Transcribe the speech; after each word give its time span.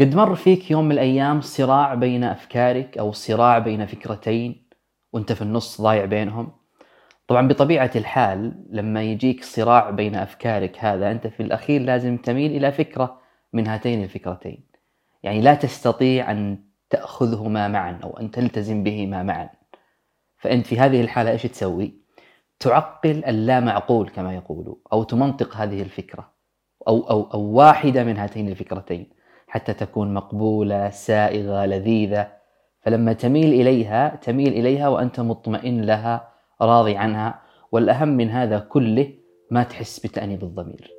قد 0.00 0.14
مر 0.14 0.34
فيك 0.34 0.70
يوم 0.70 0.84
من 0.84 0.92
الأيام 0.92 1.40
صراع 1.40 1.94
بين 1.94 2.24
أفكارك 2.24 2.98
أو 2.98 3.12
صراع 3.12 3.58
بين 3.58 3.86
فكرتين 3.86 4.68
وأنت 5.12 5.32
في 5.32 5.42
النص 5.42 5.80
ضايع 5.80 6.04
بينهم؟ 6.04 6.52
طبعا 7.28 7.48
بطبيعة 7.48 7.90
الحال 7.96 8.64
لما 8.70 9.02
يجيك 9.02 9.44
صراع 9.44 9.90
بين 9.90 10.14
أفكارك 10.14 10.78
هذا 10.78 11.10
أنت 11.10 11.26
في 11.26 11.42
الأخير 11.42 11.82
لازم 11.82 12.16
تميل 12.16 12.56
إلى 12.56 12.72
فكرة 12.72 13.20
من 13.52 13.66
هاتين 13.66 14.04
الفكرتين. 14.04 14.66
يعني 15.22 15.40
لا 15.40 15.54
تستطيع 15.54 16.30
أن 16.30 16.58
تأخذهما 16.90 17.68
معا 17.68 18.00
أو 18.04 18.16
أن 18.16 18.30
تلتزم 18.30 18.82
بهما 18.82 19.22
معا. 19.22 19.50
فأنت 20.36 20.66
في 20.66 20.78
هذه 20.78 21.00
الحالة 21.00 21.30
إيش 21.30 21.42
تسوي؟ 21.42 21.94
تعقل 22.60 23.24
اللا 23.24 23.60
معقول 23.60 24.08
كما 24.08 24.34
يقولوا 24.34 24.76
أو 24.92 25.02
تمنطق 25.02 25.56
هذه 25.56 25.82
الفكرة 25.82 26.32
أو, 26.88 27.10
أو, 27.10 27.30
أو 27.34 27.40
واحدة 27.40 28.04
من 28.04 28.16
هاتين 28.16 28.48
الفكرتين. 28.48 29.13
حتى 29.54 29.74
تكون 29.74 30.14
مقبولة 30.14 30.90
سائغة 30.90 31.66
لذيذة. 31.66 32.28
فلما 32.82 33.12
تميل 33.12 33.52
إليها 33.60 34.16
تميل 34.22 34.52
إليها 34.52 34.88
وأنت 34.88 35.20
مطمئن 35.20 35.82
لها 35.82 36.28
راضي 36.62 36.96
عنها. 36.96 37.40
والأهم 37.72 38.08
من 38.08 38.30
هذا 38.30 38.58
كله 38.58 39.14
ما 39.50 39.62
تحس 39.62 40.06
بتأنيب 40.06 40.42
الضمير. 40.42 40.90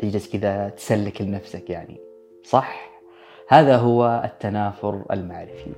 تجلس 0.00 0.32
كذا 0.32 0.68
تسلك 0.68 1.22
لنفسك 1.22 1.70
يعني. 1.70 2.00
صح؟ 2.44 2.90
هذا 3.48 3.76
هو 3.76 4.22
التنافر 4.24 5.04
المعرفي. 5.10 5.72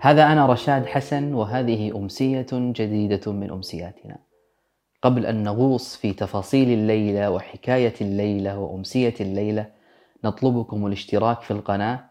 هذا 0.00 0.32
أنا 0.32 0.46
رشاد 0.46 0.86
حسن 0.86 1.34
وهذه 1.34 1.96
أمسية 1.96 2.46
جديدة 2.52 3.32
من 3.32 3.50
أمسياتنا. 3.50 4.31
قبل 5.02 5.26
أن 5.26 5.42
نغوص 5.42 5.96
في 5.96 6.12
تفاصيل 6.12 6.68
الليلة 6.68 7.30
وحكاية 7.30 7.94
الليلة 8.00 8.58
وأمسية 8.58 9.14
الليلة 9.20 9.66
نطلبكم 10.24 10.86
الاشتراك 10.86 11.40
في 11.40 11.50
القناة 11.50 12.04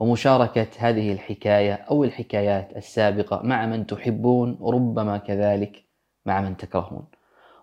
ومشاركة 0.00 0.66
هذه 0.78 1.12
الحكاية 1.12 1.72
أو 1.72 2.04
الحكايات 2.04 2.76
السابقة 2.76 3.40
مع 3.42 3.66
من 3.66 3.86
تحبون 3.86 4.58
ربما 4.62 5.18
كذلك 5.18 5.84
مع 6.26 6.40
من 6.40 6.56
تكرهون. 6.56 7.04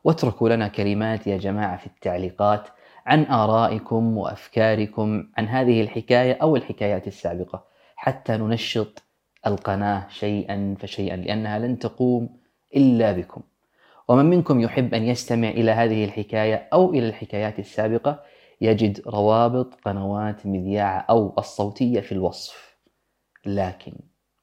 واتركوا 0.04 0.50
لنا 0.50 0.68
كلمات 0.68 1.28
يا 1.28 1.38
جماعة 1.38 1.78
في 1.78 1.88
التعليقات 1.88 2.68
عن 3.06 3.24
آرائكم 3.26 4.18
وأفكاركم 4.18 5.28
عن 5.38 5.48
هذه 5.48 5.82
الحكاية 5.82 6.34
أو 6.34 6.56
الحكايات 6.56 7.08
السابقة 7.08 7.64
حتى 7.96 8.38
ننشط 8.38 9.04
القناة 9.48 10.08
شيئا 10.10 10.76
فشيئا 10.80 11.16
لأنها 11.16 11.60
لن 11.60 11.80
تقوم 11.80 12.30
إلا 12.76 13.12
بكم. 13.12 13.42
ومن 14.10 14.26
منكم 14.26 14.60
يحب 14.60 14.94
أن 14.94 15.04
يستمع 15.04 15.50
إلى 15.50 15.72
هذه 15.72 16.06
الحكاية 16.06 16.70
أو 16.74 16.94
إلى 16.94 17.10
الحكايات 17.10 17.60
السابقة 17.60 18.24
يجد 18.62 19.02
روابط 19.08 19.76
قنوات 19.86 20.46
مذياع 20.46 21.06
أو 21.10 21.34
الصوتية 21.38 22.00
في 22.00 22.12
الوصف. 22.12 22.78
لكن 23.46 23.94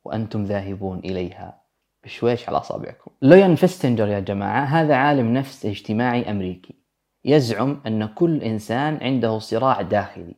وأنتم 0.05 0.44
ذاهبون 0.44 0.98
إليها 0.98 1.62
بشويش 2.05 2.48
على 2.48 2.59
أصابعكم. 2.59 3.11
لويان 3.22 3.55
فيستنجر 3.55 4.09
يا 4.09 4.20
جماعة 4.20 4.64
هذا 4.64 4.94
عالم 4.94 5.34
نفس 5.34 5.67
اجتماعي 5.67 6.31
أمريكي. 6.31 6.75
يزعم 7.25 7.81
أن 7.87 8.06
كل 8.06 8.42
إنسان 8.42 8.98
عنده 9.03 9.39
صراع 9.39 9.83
داخلي. 9.83 10.34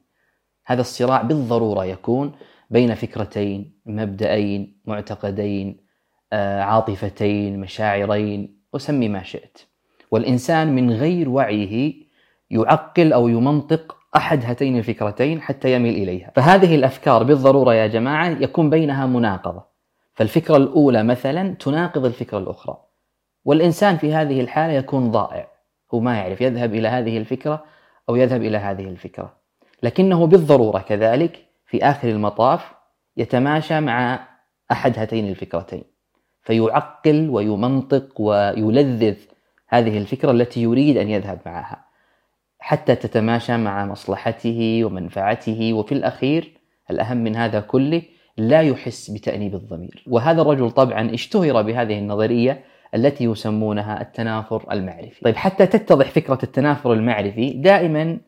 هذا 0.67 0.81
الصراع 0.81 1.23
بالضرورة 1.23 1.85
يكون 1.85 2.33
بين 2.71 2.95
فكرتين 2.95 3.81
مبدأين 3.87 4.81
معتقدين 4.85 5.89
آه، 6.33 6.63
عاطفتين 6.63 7.61
مشاعرين. 7.61 8.58
وسمي 8.73 9.09
ما 9.09 9.23
شئت. 9.23 9.59
والإنسان 10.11 10.75
من 10.75 10.91
غير 10.91 11.29
وعيه 11.29 11.95
يعقل 12.51 13.13
أو 13.13 13.29
يمنطق 13.29 13.97
أحد 14.17 14.45
هاتين 14.45 14.79
الفكرتين 14.79 15.41
حتى 15.41 15.73
يميل 15.73 15.95
إليها. 15.95 16.33
فهذه 16.37 16.75
الأفكار 16.75 17.23
بالضرورة 17.23 17.75
يا 17.75 17.87
جماعة 17.87 18.29
يكون 18.29 18.71
بينها 18.71 19.07
مناقضة. 19.07 19.65
فالفكرة 20.15 20.57
الأولى 20.57 21.03
مثلا 21.03 21.55
تناقض 21.55 22.05
الفكرة 22.05 22.39
الأخرى. 22.39 22.77
والإنسان 23.45 23.97
في 23.97 24.15
هذه 24.15 24.41
الحالة 24.41 24.73
يكون 24.73 25.11
ضائع. 25.11 25.49
هو 25.95 26.01
ما 26.01 26.17
يعرف 26.17 26.41
يذهب 26.41 26.75
إلى 26.75 26.89
هذه 26.89 27.19
الفكرة 27.19 27.65
أو 28.09 28.17
يذهب 28.17 28.43
إلى 28.43 28.57
هذه 28.57 28.85
الفكرة. 28.85 29.37
لكنه 29.83 30.27
بالضرورة 30.27 30.79
كذلك 30.79 31.47
في 31.67 31.85
آخر 31.85 32.09
المطاف 32.09 32.73
يتماشى 33.17 33.81
مع 33.81 34.29
أحد 34.73 34.99
هاتين 34.99 35.29
الفكرتين. 35.29 35.85
فيعقل 36.49 37.29
ويمنطق 37.31 38.21
ويلذذ 38.21 39.17
هذه 39.69 39.99
الفكرة 39.99 40.31
التي 40.31 40.63
يريد 40.63 40.97
أن 40.97 41.09
يذهب 41.09 41.39
معها 41.47 41.85
حتى 42.59 42.95
تتماشى 42.95 43.57
مع 43.57 43.87
مصلحته 43.87 44.85
ومنفعته 44.85 45.73
وفي 45.73 45.93
الأخير 45.93 46.53
الأهم 46.91 47.17
من 47.17 47.37
هذا 47.37 47.61
كله 47.61 48.03
لا 48.37 48.61
يحس 48.61 49.11
بتأنيب 49.11 49.55
الضمير. 49.55 50.05
وهذا 50.07 50.43
الرجل 50.43 50.71
طبعا 50.71 51.15
اشتهر 51.15 51.63
بهذه 51.63 51.99
النظرية 51.99 52.65
التي 52.95 53.25
يسمونها 53.25 54.01
التنافر 54.01 54.67
المعرفي. 54.73 55.21
طيب 55.25 55.37
حتى 55.37 55.67
تتضح 55.67 56.11
فكرة 56.11 56.39
التنافر 56.43 56.93
المعرفي 56.93 57.51
دائما 57.51 58.19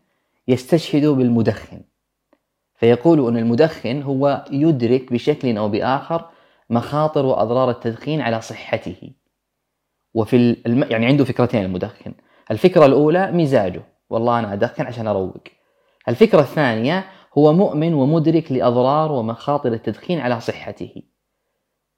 يستشهدوا 0.49 1.17
بالمدخن. 1.17 1.81
فيقول 2.75 3.29
أن 3.29 3.37
المدخن 3.37 4.03
هو 4.03 4.45
يدرك 4.53 5.13
بشكل 5.13 5.57
أو 5.57 5.69
بآخر 5.69 6.25
مخاطر 6.71 7.27
وأضرار 7.27 7.71
التدخين 7.71 8.21
على 8.21 8.41
صحته. 8.41 9.11
وفي 10.15 10.37
الم... 10.67 10.85
يعني 10.91 11.07
عنده 11.07 11.25
فكرتين 11.25 11.65
المدخن. 11.65 12.15
الفكرة 12.51 12.87
الأولى 12.87 13.33
مزاجه. 13.33 13.83
والله 14.11 14.39
أنا 14.39 14.53
أدخن 14.53 14.87
عشان 14.87 15.07
أروق. 15.07 15.45
الفكرة 16.09 16.41
الثانية 16.41 17.05
هو 17.39 17.53
مؤمن 17.53 17.95
ومدرك 17.95 18.53
لأضرار 18.53 19.13
ومخاطر 19.13 19.73
التدخين 19.73 20.21
على 20.21 20.41
صحته. 20.41 21.03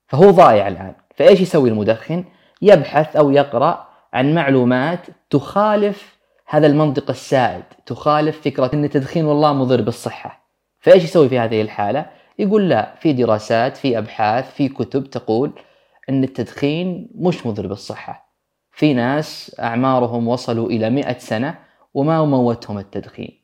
فهو 0.06 0.30
ضايع 0.30 0.68
الآن. 0.68 0.94
فإيش 1.16 1.40
يسوي 1.40 1.68
المدخن؟ 1.70 2.24
يبحث 2.62 3.16
أو 3.16 3.30
يقرأ 3.30 3.88
عن 4.12 4.34
معلومات 4.34 5.06
تخالف 5.30 6.18
هذا 6.46 6.66
المنطق 6.66 7.10
السائد. 7.10 7.64
تخالف 7.86 8.40
فكرة 8.40 8.70
أن 8.74 8.84
التدخين 8.84 9.24
والله 9.24 9.52
مضر 9.52 9.80
بالصحة. 9.80 10.50
فإيش 10.80 11.04
يسوي 11.04 11.28
في 11.28 11.38
هذه 11.38 11.62
الحالة؟ 11.62 12.21
يقول 12.38 12.68
لا 12.68 12.94
في 12.94 13.12
دراسات 13.12 13.76
في 13.76 13.98
أبحاث 13.98 14.54
في 14.54 14.68
كتب 14.68 15.10
تقول 15.10 15.52
أن 16.08 16.24
التدخين 16.24 17.10
مش 17.14 17.46
مضر 17.46 17.66
بالصحة. 17.66 18.32
في 18.72 18.94
ناس 18.94 19.56
أعمارهم 19.60 20.28
وصلوا 20.28 20.66
إلى 20.70 20.90
مئة 20.90 21.18
سنة 21.18 21.58
وما 21.94 22.24
موتهم 22.24 22.78
التدخين. 22.78 23.42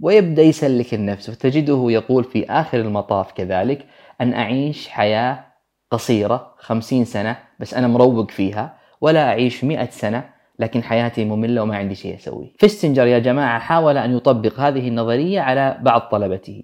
ويبدأ 0.00 0.42
يسلك 0.42 0.94
النفس 0.94 1.28
وتجده 1.28 1.86
يقول 1.88 2.24
في 2.24 2.50
آخر 2.50 2.80
المطاف 2.80 3.32
كذلك 3.32 3.86
أن 4.20 4.34
أعيش 4.34 4.88
حياة 4.88 5.44
قصيرة 5.90 6.54
خمسين 6.58 7.04
سنة 7.04 7.36
بس 7.60 7.74
أنا 7.74 7.88
مروق 7.88 8.30
فيها 8.30 8.78
ولا 9.00 9.28
أعيش 9.28 9.64
مئة 9.64 9.90
سنة 9.90 10.30
لكن 10.58 10.82
حياتي 10.82 11.24
مملة 11.24 11.62
وما 11.62 11.76
عندي 11.76 11.94
شيء 11.94 12.16
أسويه. 12.16 12.52
فيستنجر 12.58 13.06
يا 13.06 13.18
جماعة 13.18 13.58
حاول 13.58 13.98
أن 13.98 14.16
يطبق 14.16 14.60
هذه 14.60 14.88
النظرية 14.88 15.40
على 15.40 15.78
بعض 15.82 16.00
طلبته. 16.00 16.62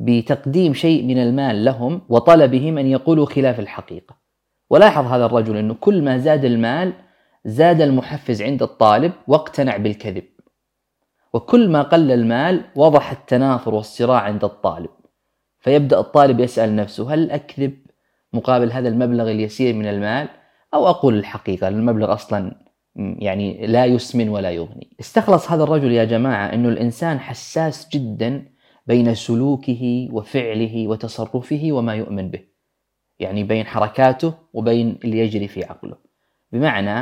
بتقديم 0.00 0.74
شيء 0.74 1.04
من 1.04 1.18
المال 1.18 1.64
لهم 1.64 2.00
وطلبهم 2.08 2.78
أن 2.78 2.86
يقولوا 2.86 3.26
خلاف 3.26 3.60
الحقيقة. 3.60 4.16
ولاحظ 4.70 5.06
هذا 5.06 5.26
الرجل 5.26 5.56
أنه 5.56 5.74
كل 5.74 6.02
ما 6.02 6.18
زاد 6.18 6.44
المال 6.44 6.92
زاد 7.44 7.80
المحفز 7.80 8.42
عند 8.42 8.62
الطالب 8.62 9.12
واقتنع 9.28 9.76
بالكذب. 9.76 10.24
وكل 11.34 11.68
ما 11.68 11.82
قل 11.82 12.12
المال 12.12 12.64
وضح 12.76 13.10
التنافر 13.10 13.74
والصراع 13.74 14.20
عند 14.20 14.44
الطالب. 14.44 14.90
فيبدأ 15.58 16.00
الطالب 16.00 16.40
يسأل 16.40 16.76
نفسه 16.76 17.14
هل 17.14 17.30
أكذب 17.30 17.78
مقابل 18.32 18.72
هذا 18.72 18.88
المبلغ 18.88 19.30
اليسير 19.30 19.74
من 19.74 19.86
المال؟ 19.86 20.28
أو 20.74 20.86
أقول 20.88 21.18
الحقيقة 21.18 21.68
المبلغ 21.68 22.12
أصلا 22.12 22.54
يعني 22.96 23.66
لا 23.66 23.84
يسمن 23.84 24.28
ولا 24.28 24.50
يغني. 24.50 24.96
استخلص 25.00 25.50
هذا 25.50 25.62
الرجل 25.62 25.92
يا 25.92 26.04
جماعة 26.04 26.46
أنه 26.54 26.68
الإنسان 26.68 27.20
حساس 27.20 27.88
جدا 27.92 28.49
بين 28.90 29.14
سلوكه 29.14 30.08
وفعله 30.12 30.88
وتصرفه 30.88 31.68
وما 31.70 31.94
يؤمن 31.94 32.30
به. 32.30 32.40
يعني 33.18 33.44
بين 33.44 33.66
حركاته 33.66 34.34
وبين 34.52 34.98
اللي 35.04 35.18
يجري 35.18 35.48
في 35.48 35.64
عقله. 35.64 35.96
بمعنى 36.52 36.98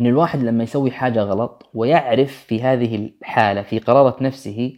أن 0.00 0.06
الواحد 0.06 0.42
لما 0.42 0.62
يسوي 0.64 0.90
حاجة 0.90 1.20
غلط 1.22 1.70
ويعرف 1.74 2.44
في 2.48 2.62
هذه 2.62 2.96
الحالة 2.96 3.62
في 3.62 3.78
قرارة 3.78 4.22
نفسه 4.22 4.72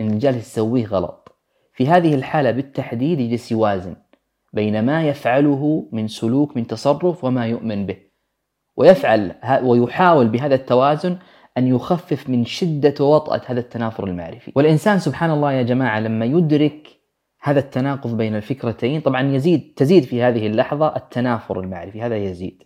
أن 0.00 0.06
اللي 0.06 0.18
جالس 0.18 0.52
يسويه 0.52 0.86
غلط 0.86 1.38
في 1.72 1.88
هذه 1.88 2.14
الحالة 2.14 2.50
بالتحديد 2.50 3.20
يجلس 3.20 3.52
يوازن 3.52 3.96
بين 4.52 4.84
ما 4.84 5.08
يفعله 5.08 5.88
من 5.92 6.08
سلوك 6.08 6.56
من 6.56 6.66
تصرف 6.66 7.24
وما 7.24 7.46
يؤمن 7.46 7.86
به. 7.86 7.96
ويفعل 8.76 9.34
ويحاول 9.62 10.28
بهذا 10.28 10.54
التوازن 10.54 11.18
أن 11.58 11.66
يخفف 11.66 12.30
من 12.30 12.44
شدة 12.44 12.94
ووطأة 13.04 13.40
هذا 13.46 13.60
التنافر 13.60 14.04
المعرفي. 14.04 14.52
والإنسان 14.54 14.98
سبحان 14.98 15.30
الله 15.30 15.52
يا 15.52 15.62
جماعة 15.62 16.00
لما 16.00 16.24
يدرك 16.24 16.88
هذا 17.42 17.60
التناقض 17.60 18.16
بين 18.16 18.36
الفكرتين 18.36 19.00
طبعا 19.00 19.34
يزيد 19.34 19.72
تزيد 19.76 20.04
في 20.04 20.22
هذه 20.22 20.46
اللحظة 20.46 20.96
التنافر 20.96 21.60
المعرفي 21.60 22.02
هذا 22.02 22.16
يزيد. 22.16 22.62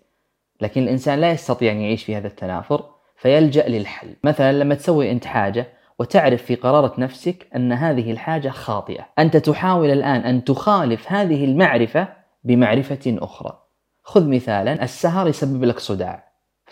لكن 0.61 0.82
الإنسان 0.82 1.19
لا 1.19 1.31
يستطيع 1.31 1.73
أن 1.73 1.81
يعيش 1.81 2.05
في 2.05 2.17
هذا 2.17 2.26
التنافر 2.26 2.85
فيلجأ 3.17 3.69
للحل. 3.69 4.17
مثلا 4.25 4.52
لما 4.52 4.75
تسوي 4.75 5.11
أنت 5.11 5.25
حاجة 5.26 5.67
وتعرف 5.99 6.43
في 6.43 6.55
قرارة 6.55 7.00
نفسك 7.00 7.46
أن 7.56 7.73
هذه 7.73 8.11
الحاجة 8.11 8.49
خاطئة 8.49 9.06
أنت 9.19 9.37
تحاول 9.37 9.91
الآن 9.91 10.20
أن 10.20 10.44
تخالف 10.44 11.12
هذه 11.12 11.44
المعرفة 11.44 12.08
بمعرفة 12.44 13.19
أخرى. 13.19 13.58
خذ 14.02 14.29
مثالا 14.29 14.82
السهر 14.82 15.29
يسبب 15.29 15.64
لك 15.64 15.79
صداع. 15.79 16.27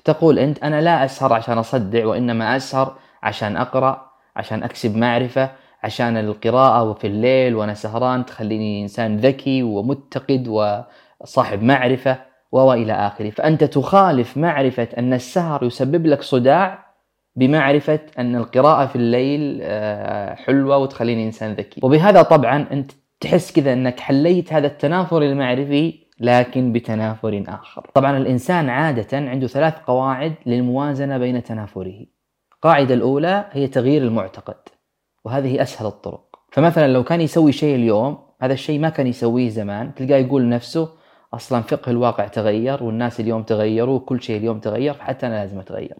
فتقول 0.06 0.38
أنت 0.38 0.64
أنا 0.64 0.81
لا 0.81 1.05
أسهر 1.05 1.32
عشان 1.32 1.58
أصدع 1.58 2.06
وإنما 2.06 2.56
أسهر 2.56 2.97
عشان 3.23 3.56
أقرأ 3.56 4.11
عشان 4.37 4.62
أكسب 4.62 4.97
معرفة 4.97 5.50
عشان 5.82 6.17
القراءة 6.17 6.82
وفي 6.82 7.06
الليل 7.06 7.55
وأنا 7.55 7.75
سهران 7.75 8.26
تخليني 8.26 8.82
إنسان 8.82 9.17
ذكي 9.17 9.62
ومتقد 9.62 10.49
وصاحب 10.49 11.62
معرفة 11.62 12.19
وإلى 12.53 12.93
آخره. 12.93 13.31
فأنت 13.31 13.64
تخالف 13.64 14.37
معرفة 14.37 14.88
أن 14.99 15.12
السهر 15.12 15.64
يسبب 15.64 16.06
لك 16.06 16.23
صداع 16.23 16.87
بمعرفة 17.37 18.00
أن 18.19 18.37
القراءة 18.37 18.87
في 18.87 18.97
الليل 18.97 19.61
آه، 19.62 20.35
حلوة 20.35 20.79
وتخليني 20.79 21.25
إنسان 21.26 21.52
ذكي. 21.52 21.81
وبهذا 21.85 22.23
طبعا 22.23 22.67
أنت 22.73 22.93
تحس 23.20 23.52
كذا 23.52 23.73
أنك 23.73 24.00
حليت 24.00 24.52
هذا 24.52 24.67
التنافر 24.67 25.23
المعرفي 25.23 26.06
لكن 26.21 26.73
بتنافر 26.73 27.45
آخر. 27.49 27.91
طبعا 27.95 28.17
الإنسان 28.17 28.69
عادة 28.69 29.19
عنده 29.19 29.47
ثلاث 29.47 29.75
قواعد 29.87 30.35
للموازنة 30.47 31.19
بين 31.19 31.43
تنافره. 31.43 32.07
القاعدة 32.53 32.95
الأولى 32.95 33.49
هي 33.53 33.67
تغيير 33.67 34.03
المعتقد 34.03 34.57
وهذه 35.25 35.63
أسهل 35.63 35.87
الطرق. 35.87 36.27
فمثلا 36.53 36.89
لو 36.93 37.05
كان 37.05 37.21
يسوي 37.21 37.53
شيء 37.53 37.75
اليوم 37.75 38.19
هذا 38.41 38.53
الشيء 38.53 38.81
ما 38.81 38.89
كان 38.89 39.07
يسويه 39.07 39.49
زمان 39.49 39.95
تلقاه 39.95 40.17
يقول 40.17 40.49
نفسه 40.49 40.89
أصلا 41.35 41.63
فقه 41.63 41.91
الواقع 41.91 42.27
تغير 42.27 42.83
والناس 42.83 43.21
اليوم 43.21 43.43
تغيروا 43.43 43.97
وكل 43.97 44.23
شيء 44.23 44.37
اليوم 44.37 44.61
تغير 44.61 44.95
حتى 44.95 45.27
أنا 45.27 45.35
لازم 45.35 45.59
أتغير. 45.59 45.97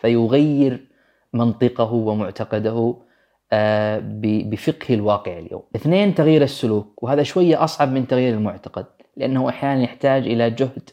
فيغير 0.00 0.88
منطقه 1.32 1.92
ومعتقده 1.92 2.96
آه، 3.52 4.02
بفقه 4.22 4.94
الواقع 4.94 5.38
اليوم. 5.38 5.62
اثنين 5.76 6.14
تغيير 6.14 6.42
السلوك 6.42 7.02
وهذا 7.02 7.22
شوية 7.22 7.64
أصعب 7.64 7.92
من 7.92 8.06
تغيير 8.06 8.34
المعتقد. 8.34 8.86
لأنه 9.16 9.48
أحيانا 9.48 9.82
يحتاج 9.82 10.26
إلى 10.26 10.50
جهد 10.50 10.90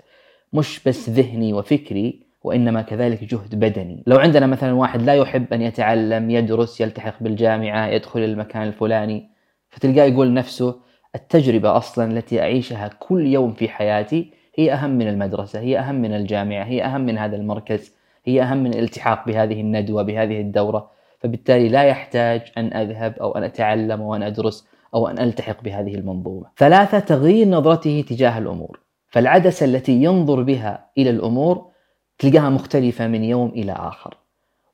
مش 0.53 0.83
بس 0.83 1.09
ذهني 1.09 1.53
وفكري 1.53 2.31
وإنما 2.43 2.81
كذلك 2.81 3.23
جهد 3.23 3.55
بدني. 3.55 4.03
لو 4.07 4.17
عندنا 4.17 4.47
مثلا 4.47 4.73
واحد 4.73 5.01
لا 5.01 5.15
يحب 5.15 5.53
أن 5.53 5.61
يتعلم 5.61 6.29
يدرس 6.29 6.81
يلتحق 6.81 7.23
بالجامعة 7.23 7.87
يدخل 7.87 8.19
المكان 8.19 8.63
الفلاني 8.63 9.29
فتلقاه 9.69 10.03
يقول 10.03 10.33
نفسه 10.33 10.75
التجربة 11.15 11.77
أصلا 11.77 12.11
التي 12.11 12.41
أعيشها 12.41 12.89
كل 12.99 13.27
يوم 13.27 13.53
في 13.53 13.69
حياتي 13.69 14.33
هي 14.55 14.73
أهم 14.73 14.89
من 14.89 15.07
المدرسة 15.07 15.59
هي 15.59 15.79
أهم 15.79 15.95
من 15.95 16.13
الجامعة 16.13 16.63
هي 16.63 16.83
أهم 16.83 17.01
من 17.01 17.17
هذا 17.17 17.35
المركز 17.35 17.95
هي 18.25 18.41
أهم 18.41 18.57
من 18.57 18.73
الالتحاق 18.73 19.25
بهذه 19.27 19.61
الندوة 19.61 20.03
بهذه 20.03 20.41
الدورة. 20.41 20.91
فبالتالي 21.19 21.69
لا 21.69 21.83
يحتاج 21.83 22.41
أن 22.57 22.73
أذهب 22.73 23.19
أو 23.19 23.31
أن 23.37 23.43
أتعلم 23.43 24.01
أو 24.01 24.15
أن 24.15 24.23
أدرس 24.23 24.67
أو 24.93 25.07
أن 25.07 25.19
ألتحق 25.19 25.63
بهذه 25.63 25.95
المنظومة. 25.95 26.45
ثلاثة 26.57 26.99
تغيير 26.99 27.47
نظرته 27.47 28.03
تجاه 28.07 28.37
الأمور. 28.37 28.79
فالعدسة 29.07 29.65
التي 29.65 30.03
ينظر 30.03 30.41
بها 30.41 30.89
إلى 30.97 31.09
الأمور 31.09 31.71
تلقاها 32.19 32.49
مختلفة 32.49 33.07
من 33.07 33.23
يوم 33.23 33.49
إلى 33.49 33.71
آخر 33.71 34.17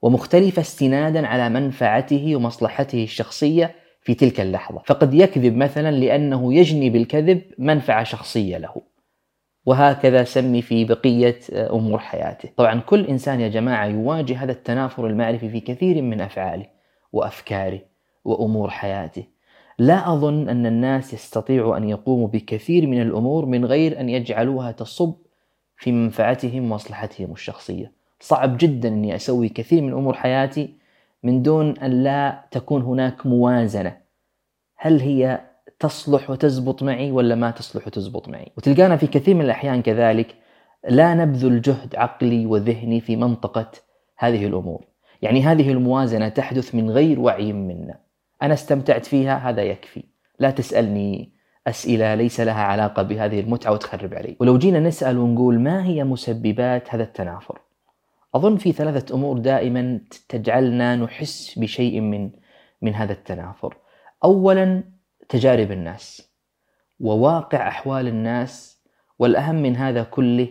ومختلفة 0.02 0.62
استنادا 0.62 1.28
على 1.28 1.50
منفعته 1.50 2.36
ومصلحته 2.36 3.04
الشخصية 3.04 3.76
في 4.02 4.14
تلك 4.14 4.42
اللحظة. 4.42 4.82
فقد 4.86 5.14
يكذب 5.14 5.56
مثلا 5.56 5.92
لأنه 5.92 6.54
يجني 6.54 6.90
بالكذب 6.90 7.42
منفعة 7.58 8.04
شخصية 8.04 8.58
له. 8.58 8.82
وهكذا 9.66 10.24
سمي 10.24 10.62
في 10.62 10.86
بقية 10.86 11.40
أمور 11.54 12.00
حياته. 12.00 12.50
طبعا 12.58 12.80
كل 12.80 13.06
إنسان 13.06 13.42
يا 13.42 13.48
جماعة 13.48 13.86
يواجه 13.86 14.44
هذا 14.44 14.52
التنافر 14.52 15.08
المعرفي 15.08 15.50
في 15.50 15.60
كثير 15.60 16.02
من 16.02 16.22
أفعاله 16.22 16.66
وأفكاره 17.14 17.80
وأمور 18.26 18.70
حياته. 18.70 19.24
لا 19.80 20.14
أظن 20.14 20.50
أن 20.50 20.66
الناس 20.66 21.14
يستطيعوا 21.14 21.78
أن 21.78 21.90
يقوموا 21.90 22.28
بكثير 22.28 22.88
من 22.88 23.02
الأمور 23.02 23.46
من 23.46 23.66
غير 23.66 24.00
أن 24.00 24.10
يجعلوها 24.10 24.72
تصب 24.72 25.16
في 25.78 25.92
منفعتهم 25.92 26.72
ومصلحتهم 26.72 27.32
الشخصية. 27.32 27.92
صعب 28.20 28.58
جدا 28.58 28.90
أني 28.90 29.16
أسوي 29.16 29.50
كثير 29.50 29.82
من 29.82 29.94
أمور 29.94 30.14
حياتي 30.14 30.74
من 31.24 31.42
دون 31.42 31.78
أن 31.78 32.04
لا 32.04 32.48
تكون 32.52 32.82
هناك 32.82 33.26
موازنة. 33.26 33.98
هل 34.76 35.00
هي 35.00 35.42
تصلح 35.80 36.30
وتزبط 36.30 36.84
معي 36.84 37.12
ولا 37.12 37.36
ما 37.36 37.52
تصلح 37.52 37.88
وتزبط 37.88 38.30
معي؟ 38.30 38.52
وتلقانا 38.58 38.98
في 38.98 39.08
كثير 39.08 39.36
من 39.36 39.42
الأحيان 39.42 39.82
كذلك 39.82 40.36
لا 40.90 41.14
نبذل 41.14 41.62
جهد 41.62 41.96
عقلي 41.96 42.46
وذهني 42.46 43.02
في 43.02 43.16
منطقة 43.16 43.72
هذه 44.18 44.46
الأمور. 44.46 44.86
يعني 45.22 45.44
هذه 45.44 45.72
الموازنة 45.72 46.30
تحدث 46.30 46.76
من 46.76 46.90
غير 46.90 47.20
وعي 47.20 47.54
منا. 47.54 48.07
أنا 48.42 48.54
استمتعت 48.54 49.06
فيها 49.06 49.38
هذا 49.50 49.64
يكفي. 49.64 50.04
لا 50.40 50.52
تسألني 50.52 51.38
أسئلة 51.68 52.16
ليس 52.16 52.40
لها 52.40 52.64
علاقة 52.64 53.04
بهذه 53.04 53.40
المتعة 53.40 53.72
وتخرب 53.72 54.14
علي. 54.14 54.38
ولو 54.40 54.58
جينا 54.58 54.80
نسأل 54.80 55.18
ونقول 55.18 55.60
ما 55.60 55.86
هي 55.86 56.04
مسببات 56.04 56.96
هذا 56.96 57.04
التنافر؟ 57.04 57.62
أظن 58.36 58.58
في 58.58 58.72
ثلاثة 58.72 59.16
أمور 59.16 59.38
دائما 59.38 60.00
تجعلنا 60.30 60.96
نحس 60.96 61.60
بشيء 61.60 62.02
من 62.02 62.32
من 62.82 62.96
هذا 62.96 63.14
التنافر. 63.14 63.78
أولا 64.24 64.84
تجارب 65.30 65.72
الناس 65.72 66.32
وواقع 67.00 67.68
أحوال 67.68 68.08
الناس 68.08 68.84
والأهم 69.20 69.56
من 69.56 69.76
هذا 69.76 70.04
كله 70.04 70.48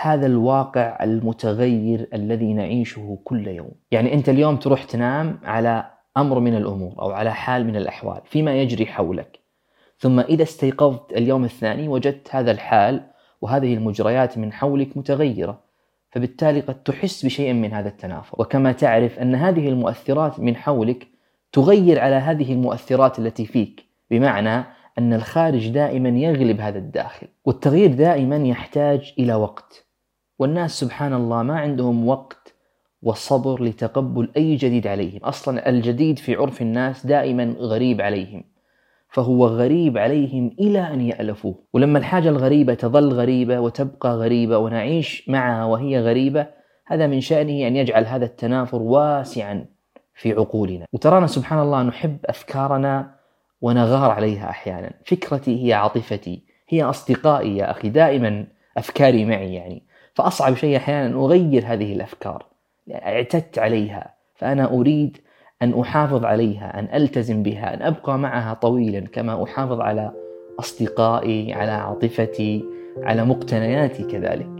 هذا 0.00 0.26
الواقع 0.26 1.04
المتغير 1.04 2.08
الذي 2.14 2.52
نعيشه 2.52 3.18
كل 3.24 3.46
يوم. 3.46 3.72
يعني 3.90 4.14
أنت 4.14 4.28
اليوم 4.28 4.56
تروح 4.56 4.84
تنام 4.84 5.40
على 5.44 5.95
أمر 6.16 6.38
من 6.38 6.54
الأمور 6.54 6.94
أو 6.98 7.10
على 7.10 7.34
حال 7.34 7.66
من 7.66 7.76
الأحوال 7.76 8.20
فيما 8.24 8.60
يجري 8.60 8.86
حولك. 8.86 9.38
ثم 9.98 10.20
إذا 10.20 10.42
استيقظت 10.42 11.12
اليوم 11.12 11.44
الثاني 11.44 11.88
وجدت 11.88 12.34
هذا 12.34 12.50
الحال 12.50 13.02
وهذه 13.40 13.74
المجريات 13.74 14.38
من 14.38 14.52
حولك 14.52 14.96
متغيرة 14.96 15.60
فبالتالي 16.10 16.60
قد 16.60 16.82
تحس 16.82 17.24
بشيء 17.24 17.52
من 17.52 17.72
هذا 17.72 17.88
التنافر. 17.88 18.40
وكما 18.40 18.72
تعرف 18.72 19.18
أن 19.18 19.34
هذه 19.34 19.68
المؤثرات 19.68 20.40
من 20.40 20.56
حولك 20.56 21.08
تغير 21.52 22.00
على 22.00 22.14
هذه 22.14 22.52
المؤثرات 22.52 23.18
التي 23.18 23.46
فيك 23.46 23.84
بمعنى 24.10 24.64
أن 24.98 25.12
الخارج 25.12 25.68
دائما 25.68 26.08
يغلب 26.08 26.60
هذا 26.60 26.78
الداخل 26.78 27.26
والتغيير 27.44 27.92
دائما 27.94 28.36
يحتاج 28.36 29.14
إلى 29.18 29.34
وقت. 29.34 29.86
والناس 30.38 30.80
سبحان 30.80 31.12
الله 31.12 31.42
ما 31.42 31.58
عندهم 31.58 32.08
وقت 32.08 32.55
والصبر 33.06 33.62
لتقبل 33.62 34.30
أي 34.36 34.56
جديد 34.56 34.86
عليهم. 34.86 35.20
أصلا 35.24 35.68
الجديد 35.68 36.18
في 36.18 36.34
عرف 36.34 36.62
الناس 36.62 37.06
دائما 37.06 37.54
غريب 37.58 38.00
عليهم. 38.00 38.44
فهو 39.08 39.46
غريب 39.46 39.98
عليهم 39.98 40.56
إلى 40.60 40.80
أن 40.80 41.00
يألفوه. 41.00 41.54
ولما 41.72 41.98
الحاجة 41.98 42.28
الغريبة 42.28 42.74
تظل 42.74 43.12
غريبة 43.12 43.60
وتبقى 43.60 44.10
غريبة 44.10 44.58
ونعيش 44.58 45.28
معها 45.28 45.64
وهي 45.64 46.00
غريبة 46.00 46.46
هذا 46.86 47.06
من 47.06 47.20
شأنه 47.20 47.66
أن 47.66 47.76
يجعل 47.76 48.06
هذا 48.06 48.24
التنافر 48.24 48.82
واسعا 48.82 49.66
في 50.14 50.32
عقولنا. 50.32 50.86
وترانا 50.92 51.26
سبحان 51.26 51.58
الله 51.58 51.82
نحب 51.82 52.18
أفكارنا 52.24 53.14
ونغار 53.60 54.10
عليها 54.10 54.50
أحيانا. 54.50 54.92
فكرتي 55.04 55.66
هي 55.66 55.72
عاطفتي. 55.72 56.44
هي 56.68 56.82
أصدقائي 56.82 57.56
يا 57.56 57.70
أخي. 57.70 57.88
دائما 57.88 58.46
أفكاري 58.76 59.24
معي 59.24 59.54
يعني. 59.54 59.86
فأصعب 60.14 60.54
شيء 60.54 60.76
أحيانا 60.76 61.16
أغير 61.24 61.64
هذه 61.66 61.92
الأفكار. 61.92 62.55
اعتدت 62.92 63.58
عليها 63.58 64.14
فأنا 64.34 64.72
أريد 64.72 65.18
أن 65.62 65.80
أحافظ 65.80 66.24
عليها 66.24 66.78
أن 66.78 66.88
ألتزم 67.02 67.42
بها 67.42 67.74
أن 67.74 67.82
أبقى 67.82 68.18
معها 68.18 68.54
طويلا 68.54 69.00
كما 69.00 69.44
أحافظ 69.44 69.80
على 69.80 70.12
أصدقائي 70.60 71.52
على 71.52 71.70
عاطفتي 71.70 72.64
على 73.02 73.24
مقتنياتي 73.24 74.02
كذلك. 74.02 74.55